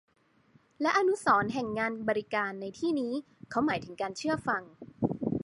[0.81, 3.13] และอนุสรณ์แห่งงานบริการในที่นี้
[3.49, 4.61] เขาหมายถึงการเชื่อฟัง